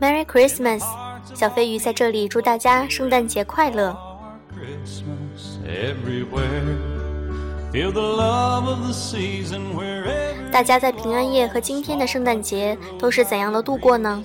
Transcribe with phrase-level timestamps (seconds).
[0.00, 0.84] Merry Christmas，
[1.34, 3.96] 小飞鱼在这里祝大家圣诞节快乐。
[10.52, 14.22] 大家在平安夜和今天的圣诞节都是怎样的度过呢？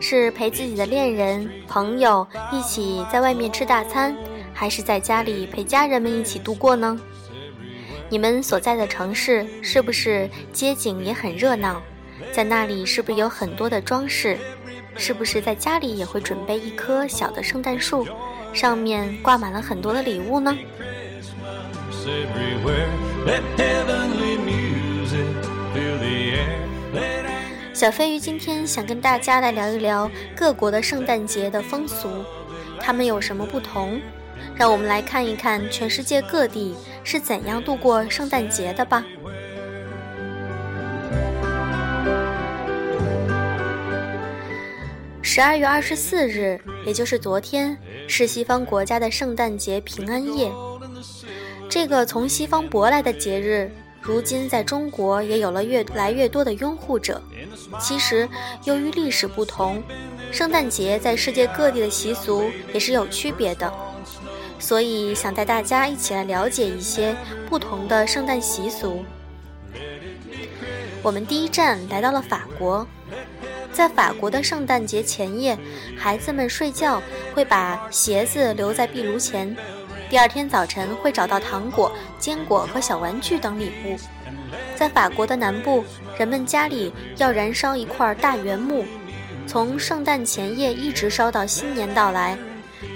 [0.00, 4.14] 是陪自己的恋人、朋友一起在外面吃大餐，
[4.52, 7.00] 还是在家里陪家人们一起度过呢？
[8.10, 11.82] 你们所在的城市是不是街景也很热闹？
[12.32, 14.38] 在那里是不是有很多的装饰？
[14.96, 18.06] 是不是在家里也会准备一棵小的圣诞树，
[18.52, 20.56] 上面挂满了很多的礼物呢？
[27.74, 32.08] 小飞鱼今天想跟大家来聊一聊各国的圣诞节的风俗，
[32.80, 34.00] 它们有什么不同？
[34.54, 39.04] 让我们来看一看全世界各地是怎样度过圣诞节的吧。
[45.20, 50.50] 十二月二十四日，也就是昨天，是西方国家的圣诞节平安夜。
[51.68, 57.22] 这个从西方舶来的节日，如今在中国也有了越来越多的拥护者。
[57.78, 58.26] 其实，
[58.64, 59.82] 由于历史不同，
[60.32, 63.70] 圣诞节在世界各地的习俗也是有区别的，
[64.58, 67.14] 所以想带大家一起来了解一些
[67.48, 69.04] 不同的圣诞习俗。
[71.02, 72.86] 我们第一站来到了法国，
[73.72, 75.56] 在法国的圣诞节前夜，
[75.96, 77.00] 孩子们睡觉
[77.34, 79.56] 会把鞋子留在壁炉前。
[80.10, 83.96] 第二天早晨会找到糖果、坚果和小玩具等礼物。
[84.74, 85.84] 在法国的南部，
[86.18, 88.84] 人们家里要燃烧一块大圆木，
[89.46, 92.36] 从圣诞前夜一直烧到新年到来。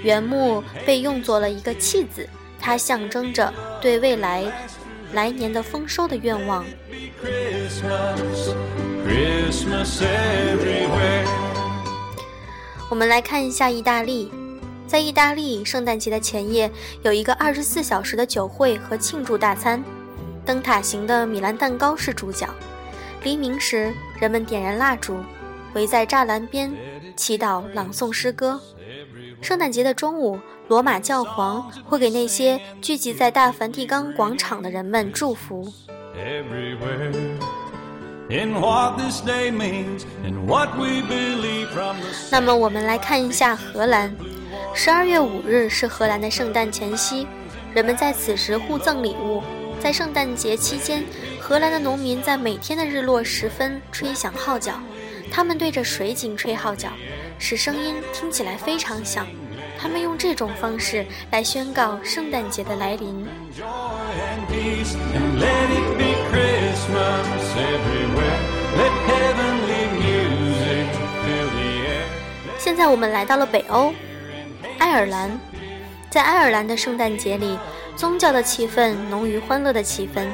[0.03, 2.27] 原木被用作了一个器子，
[2.59, 4.43] 它象征着对未来
[5.13, 6.65] 来年的丰收的愿望。
[12.89, 14.31] 我们来看一下意大利。
[14.85, 16.69] 在意大利，圣诞节的前夜
[17.01, 19.83] 有一个二十四小时的酒会和庆祝大餐，
[20.45, 22.47] 灯塔型的米兰蛋糕是主角。
[23.23, 25.17] 黎明时，人们点燃蜡烛，
[25.73, 26.73] 围在栅栏边
[27.15, 28.59] 祈祷、朗诵诗歌。
[29.41, 35.71] 圣诞节的中午，罗马教皇会给那些聚集在大梵蒂冈广场的人们祝福。
[42.31, 44.15] 那么，我们来看一下荷兰。
[44.73, 47.27] 十二月五日是荷兰的圣诞前夕，
[47.73, 49.43] 人们在此时互赠礼物。
[49.79, 51.03] 在圣诞节期间，
[51.39, 54.79] 荷兰的农民在每天的日落时分吹响号角，
[55.35, 56.89] 他们对着水井吹号角，
[57.39, 59.25] 使声音听起来非常响。
[59.79, 63.25] 他们用这种方式来宣告圣诞节的来临。
[72.59, 73.91] 现在我们来到了北欧。
[74.77, 75.31] 爱尔兰，
[76.11, 77.57] 在爱尔兰的圣诞节里，
[77.95, 80.27] 宗教的气氛浓于欢乐的气氛。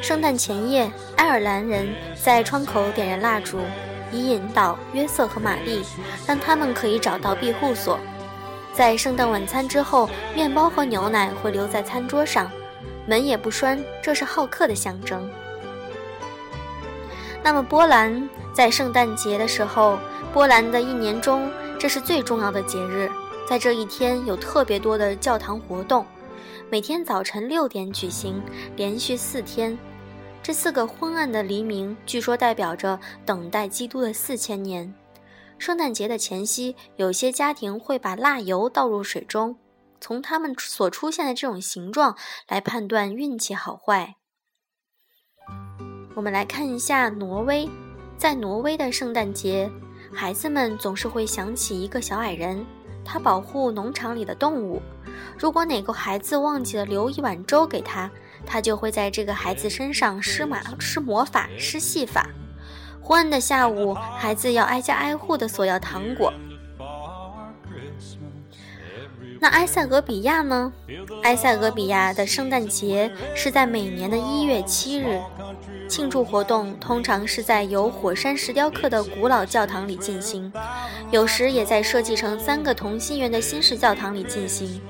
[0.00, 3.58] 圣诞前夜，爱尔兰人在窗口点燃蜡烛，
[4.14, 5.82] 以引导约瑟和玛丽，
[6.26, 7.98] 让他们可以找到庇护所。
[8.72, 12.50] 在圣诞晚餐之后，面包和牛奶会留在餐桌上，
[13.06, 15.28] 门也不栓，这是好客的象征。
[17.42, 19.98] 那么，波兰在圣诞节的时候，
[20.32, 23.10] 波兰的一年中，这是最重要的节日。
[23.46, 26.06] 在这一天有特别多的教堂活动，
[26.70, 28.42] 每天早晨六点举行，
[28.74, 29.78] 连续四天。
[30.44, 34.94] 这四个昏暗的黎明，据说代表着等待基督的四千年。
[35.56, 39.56] 圣诞节的前夕，有些家庭会把蜡油倒入水中，
[40.02, 42.14] 从它们所出现的这种形状
[42.46, 44.16] 来判断运气好坏。
[46.14, 47.66] 我们来看一下挪威，
[48.18, 49.72] 在挪威的圣诞节，
[50.12, 52.62] 孩子们总是会想起一个小矮人。
[53.02, 54.82] 他保护农场里的动物。
[55.38, 58.10] 如果哪个孩子忘记了留一碗粥给他，
[58.46, 62.28] 他就会在这个孩子身上施马施魔法、施戏法。
[63.00, 66.32] 昏暗的下午，孩子要挨家挨户的索要糖果。
[69.40, 70.72] 那埃塞俄比亚呢？
[71.22, 75.20] 埃塞俄比亚的圣诞节是在每年的一月七日。
[75.86, 80.50] 庆祝活动通常是在由火山石雕刻的古老教堂里进行，
[81.10, 84.80] 有时也在设计成三个同心圆的新式教堂里进行。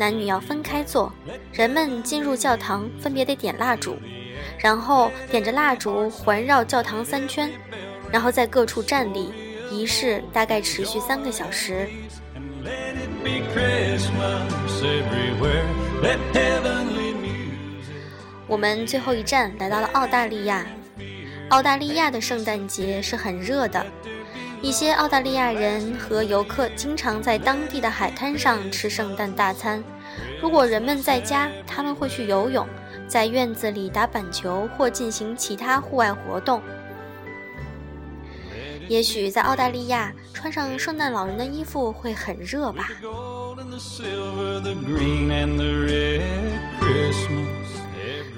[0.00, 1.12] 男女要分开坐，
[1.52, 3.98] 人们进入教堂分别得点蜡烛，
[4.58, 7.50] 然后点着蜡烛环绕教堂三圈，
[8.10, 9.30] 然后在各处站立。
[9.70, 11.86] 仪式大概持续三个小时。
[18.48, 20.66] 我们最后一站来到了澳大利亚。
[21.50, 23.84] 澳大利亚的圣诞节是很热的，
[24.62, 29.82] 一些澳大利亚人和游客经常在当地的海滩上吃圣诞大餐。
[30.42, 32.68] 如果人们在家，他们会去游泳，
[33.08, 36.60] 在院子里打板球或进行其他户外活动。
[38.86, 42.90] 也许在澳大利亚穿上圣诞老人的衣服会很热吧。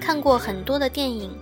[0.00, 1.36] 看过很多的电影，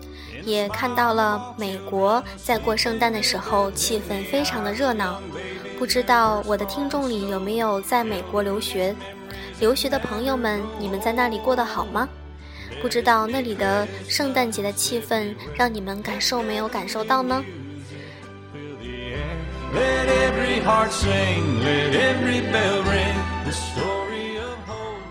[0.45, 5.21] 也看到了美国在过圣诞的时候气氛非常的热闹。
[5.79, 8.95] 不知道我的听众里有没有在美国留学
[9.59, 10.61] 留学的朋友们？
[10.79, 12.09] 你们在那里过得好吗？
[12.83, 17.45] 不知道那里的圣诞节的气氛让你们感受没有感受到呢？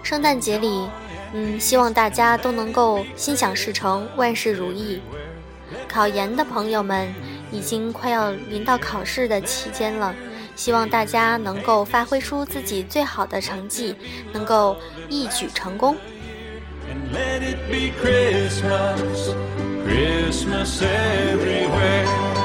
[0.04, 0.88] 圣诞节里，
[1.34, 5.02] 嗯，希望大家都能够心想事成，万事如意。
[5.88, 7.14] 考研的朋友们，
[7.52, 10.16] 已经快要临到考试的期间了，
[10.56, 13.96] 希望大家能够发挥出自己最好的成绩，
[14.34, 14.76] 能够
[15.08, 15.96] 一举成功。
[17.14, 19.34] Let it be Christmas,
[19.86, 22.39] Christmas everywhere.